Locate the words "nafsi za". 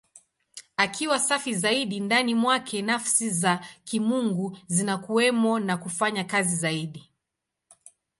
2.81-3.59